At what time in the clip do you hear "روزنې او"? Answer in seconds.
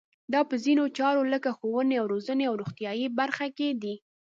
2.13-2.55